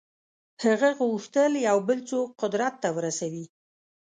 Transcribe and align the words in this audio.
هغه 0.65 0.89
غوښتل 0.99 1.51
یو 1.67 1.77
بل 1.87 1.99
څوک 2.09 2.27
قدرت 2.41 2.73
ته 2.83 2.89
ورسوي. 2.95 3.45